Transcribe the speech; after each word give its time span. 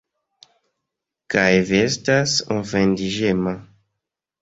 Kaj 1.35 1.45
vi 1.69 1.83
estas 1.91 2.37
ofendiĝema. 2.59 3.59